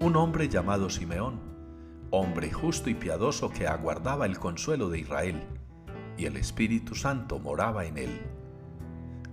un 0.00 0.16
hombre 0.16 0.48
llamado 0.48 0.88
Simeón, 0.88 1.40
hombre 2.10 2.50
justo 2.50 2.88
y 2.88 2.94
piadoso 2.94 3.50
que 3.50 3.66
aguardaba 3.66 4.24
el 4.24 4.38
consuelo 4.38 4.88
de 4.88 5.00
Israel, 5.00 5.42
y 6.16 6.24
el 6.24 6.38
Espíritu 6.38 6.94
Santo 6.94 7.38
moraba 7.38 7.84
en 7.84 7.98
él. 7.98 8.20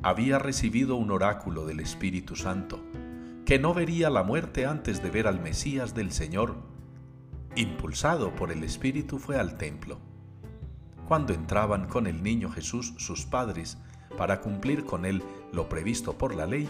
Había 0.03 0.39
recibido 0.39 0.97
un 0.97 1.11
oráculo 1.11 1.65
del 1.65 1.79
Espíritu 1.79 2.35
Santo, 2.35 2.81
que 3.45 3.59
no 3.59 3.73
vería 3.73 4.09
la 4.09 4.23
muerte 4.23 4.65
antes 4.65 5.01
de 5.01 5.09
ver 5.09 5.25
al 5.25 5.39
Mesías 5.39 5.95
del 5.95 6.11
Señor. 6.11 6.57
Impulsado 7.55 8.35
por 8.35 8.51
el 8.51 8.61
Espíritu 8.65 9.19
fue 9.19 9.39
al 9.39 9.57
templo. 9.57 9.99
Cuando 11.07 11.33
entraban 11.33 11.87
con 11.87 12.07
el 12.07 12.21
niño 12.21 12.51
Jesús 12.51 12.93
sus 12.97 13.25
padres 13.25 13.77
para 14.17 14.41
cumplir 14.41 14.83
con 14.83 15.05
él 15.05 15.23
lo 15.53 15.69
previsto 15.69 16.17
por 16.17 16.35
la 16.35 16.45
ley, 16.45 16.69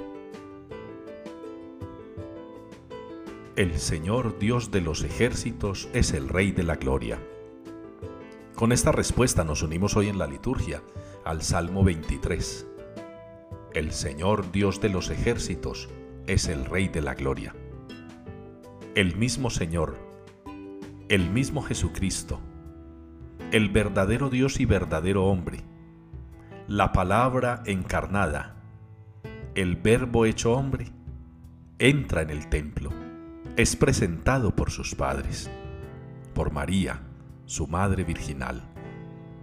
El 3.61 3.77
Señor 3.77 4.39
Dios 4.39 4.71
de 4.71 4.81
los 4.81 5.03
ejércitos 5.03 5.87
es 5.93 6.13
el 6.13 6.29
Rey 6.29 6.51
de 6.51 6.63
la 6.63 6.77
Gloria. 6.77 7.19
Con 8.55 8.71
esta 8.71 8.91
respuesta 8.91 9.43
nos 9.43 9.61
unimos 9.61 9.95
hoy 9.95 10.09
en 10.09 10.17
la 10.17 10.25
liturgia 10.25 10.81
al 11.25 11.43
Salmo 11.43 11.83
23. 11.83 12.65
El 13.75 13.91
Señor 13.91 14.51
Dios 14.51 14.81
de 14.81 14.89
los 14.89 15.11
ejércitos 15.11 15.89
es 16.25 16.47
el 16.47 16.65
Rey 16.65 16.87
de 16.87 17.03
la 17.03 17.13
Gloria. 17.13 17.53
El 18.95 19.15
mismo 19.15 19.51
Señor, 19.51 19.95
el 21.07 21.29
mismo 21.29 21.61
Jesucristo, 21.61 22.39
el 23.51 23.69
verdadero 23.69 24.31
Dios 24.31 24.59
y 24.59 24.65
verdadero 24.65 25.25
hombre, 25.25 25.59
la 26.67 26.93
palabra 26.93 27.61
encarnada, 27.67 28.55
el 29.53 29.75
verbo 29.75 30.25
hecho 30.25 30.53
hombre, 30.53 30.87
entra 31.77 32.23
en 32.23 32.31
el 32.31 32.49
templo 32.49 33.00
es 33.57 33.75
presentado 33.75 34.55
por 34.55 34.71
sus 34.71 34.95
padres, 34.95 35.49
por 36.33 36.51
María, 36.51 37.01
su 37.45 37.67
madre 37.67 38.03
virginal, 38.03 38.63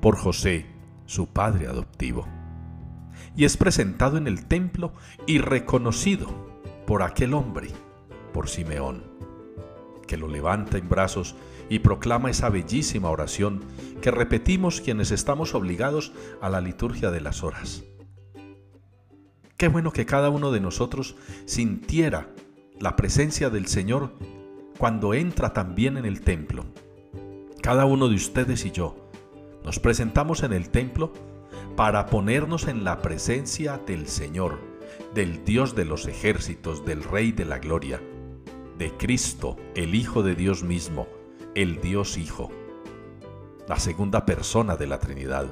por 0.00 0.16
José, 0.16 0.66
su 1.04 1.26
padre 1.26 1.66
adoptivo, 1.66 2.26
y 3.36 3.44
es 3.44 3.56
presentado 3.56 4.16
en 4.16 4.26
el 4.26 4.46
templo 4.46 4.92
y 5.26 5.38
reconocido 5.38 6.28
por 6.86 7.02
aquel 7.02 7.34
hombre, 7.34 7.68
por 8.32 8.48
Simeón, 8.48 9.04
que 10.06 10.16
lo 10.16 10.28
levanta 10.28 10.78
en 10.78 10.88
brazos 10.88 11.36
y 11.68 11.80
proclama 11.80 12.30
esa 12.30 12.48
bellísima 12.48 13.10
oración 13.10 13.62
que 14.00 14.10
repetimos 14.10 14.80
quienes 14.80 15.10
estamos 15.10 15.54
obligados 15.54 16.12
a 16.40 16.48
la 16.48 16.62
liturgia 16.62 17.10
de 17.10 17.20
las 17.20 17.42
horas. 17.42 17.84
Qué 19.58 19.68
bueno 19.68 19.92
que 19.92 20.06
cada 20.06 20.30
uno 20.30 20.50
de 20.50 20.60
nosotros 20.60 21.16
sintiera 21.44 22.30
la 22.80 22.94
presencia 22.94 23.50
del 23.50 23.66
Señor 23.66 24.12
cuando 24.78 25.12
entra 25.12 25.52
también 25.52 25.96
en 25.96 26.04
el 26.04 26.20
templo. 26.20 26.64
Cada 27.60 27.84
uno 27.86 28.08
de 28.08 28.14
ustedes 28.14 28.64
y 28.64 28.70
yo 28.70 29.10
nos 29.64 29.80
presentamos 29.80 30.44
en 30.44 30.52
el 30.52 30.70
templo 30.70 31.12
para 31.76 32.06
ponernos 32.06 32.68
en 32.68 32.84
la 32.84 33.02
presencia 33.02 33.80
del 33.84 34.06
Señor, 34.06 34.60
del 35.14 35.44
Dios 35.44 35.74
de 35.74 35.84
los 35.84 36.06
ejércitos, 36.06 36.84
del 36.84 37.02
Rey 37.02 37.32
de 37.32 37.44
la 37.44 37.58
Gloria, 37.58 38.00
de 38.78 38.92
Cristo, 38.92 39.56
el 39.74 39.96
Hijo 39.96 40.22
de 40.22 40.36
Dios 40.36 40.62
mismo, 40.62 41.08
el 41.56 41.80
Dios 41.80 42.16
Hijo, 42.16 42.50
la 43.66 43.80
segunda 43.80 44.24
persona 44.24 44.76
de 44.76 44.86
la 44.86 45.00
Trinidad. 45.00 45.46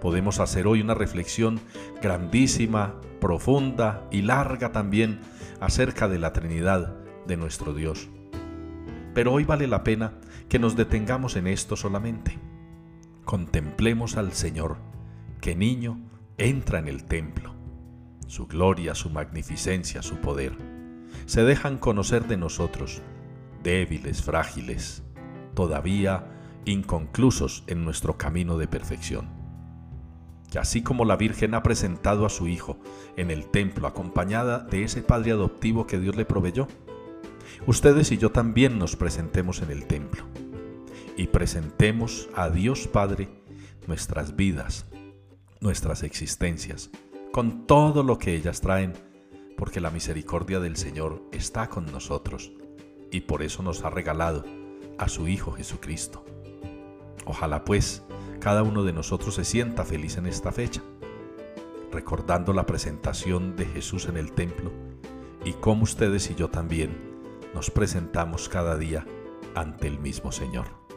Podemos 0.00 0.40
hacer 0.40 0.66
hoy 0.66 0.80
una 0.80 0.94
reflexión 0.94 1.60
grandísima, 2.02 3.00
profunda 3.20 4.06
y 4.10 4.22
larga 4.22 4.72
también 4.72 5.20
acerca 5.60 6.08
de 6.08 6.18
la 6.18 6.32
Trinidad 6.32 6.96
de 7.26 7.36
nuestro 7.36 7.74
Dios. 7.74 8.08
Pero 9.14 9.32
hoy 9.32 9.44
vale 9.44 9.66
la 9.66 9.84
pena 9.84 10.14
que 10.48 10.58
nos 10.58 10.76
detengamos 10.76 11.36
en 11.36 11.46
esto 11.46 11.76
solamente. 11.76 12.38
Contemplemos 13.24 14.16
al 14.16 14.32
Señor, 14.32 14.76
que 15.40 15.54
niño 15.54 16.00
entra 16.36 16.78
en 16.78 16.88
el 16.88 17.04
templo. 17.04 17.54
Su 18.26 18.46
gloria, 18.46 18.94
su 18.94 19.10
magnificencia, 19.10 20.02
su 20.02 20.16
poder, 20.16 20.56
se 21.26 21.42
dejan 21.42 21.78
conocer 21.78 22.26
de 22.26 22.36
nosotros, 22.36 23.02
débiles, 23.62 24.22
frágiles, 24.22 25.02
todavía 25.54 26.26
inconclusos 26.64 27.64
en 27.66 27.84
nuestro 27.84 28.18
camino 28.18 28.58
de 28.58 28.68
perfección 28.68 29.37
así 30.58 30.82
como 30.82 31.04
la 31.04 31.16
Virgen 31.16 31.54
ha 31.54 31.62
presentado 31.62 32.26
a 32.26 32.30
su 32.30 32.48
Hijo 32.48 32.78
en 33.16 33.30
el 33.30 33.46
templo 33.46 33.86
acompañada 33.86 34.60
de 34.60 34.84
ese 34.84 35.02
Padre 35.02 35.32
adoptivo 35.32 35.86
que 35.86 35.98
Dios 35.98 36.16
le 36.16 36.24
proveyó, 36.24 36.68
ustedes 37.66 38.12
y 38.12 38.18
yo 38.18 38.30
también 38.30 38.78
nos 38.78 38.96
presentemos 38.96 39.62
en 39.62 39.70
el 39.70 39.86
templo 39.86 40.24
y 41.16 41.28
presentemos 41.28 42.28
a 42.34 42.50
Dios 42.50 42.86
Padre 42.86 43.28
nuestras 43.86 44.36
vidas, 44.36 44.86
nuestras 45.60 46.02
existencias, 46.02 46.90
con 47.32 47.66
todo 47.66 48.02
lo 48.02 48.18
que 48.18 48.34
ellas 48.34 48.60
traen, 48.60 48.92
porque 49.56 49.80
la 49.80 49.90
misericordia 49.90 50.60
del 50.60 50.76
Señor 50.76 51.22
está 51.32 51.68
con 51.68 51.86
nosotros 51.86 52.52
y 53.10 53.22
por 53.22 53.42
eso 53.42 53.62
nos 53.62 53.82
ha 53.84 53.90
regalado 53.90 54.44
a 54.98 55.08
su 55.08 55.26
Hijo 55.26 55.52
Jesucristo. 55.52 56.24
Ojalá 57.24 57.64
pues 57.64 58.04
cada 58.48 58.62
uno 58.62 58.82
de 58.82 58.94
nosotros 58.94 59.34
se 59.34 59.44
sienta 59.44 59.84
feliz 59.84 60.16
en 60.16 60.26
esta 60.26 60.52
fecha, 60.52 60.80
recordando 61.92 62.54
la 62.54 62.64
presentación 62.64 63.56
de 63.56 63.66
Jesús 63.66 64.06
en 64.06 64.16
el 64.16 64.32
templo 64.32 64.72
y 65.44 65.52
cómo 65.52 65.82
ustedes 65.82 66.30
y 66.30 66.34
yo 66.34 66.48
también 66.48 66.96
nos 67.52 67.70
presentamos 67.70 68.48
cada 68.48 68.78
día 68.78 69.04
ante 69.54 69.86
el 69.86 69.98
mismo 69.98 70.32
Señor. 70.32 70.87